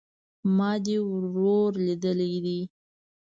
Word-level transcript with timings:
ما 0.57 0.71
دي 0.85 0.95
ورور 1.09 1.71
ليدلى 1.85 2.29
دئ 2.45 2.59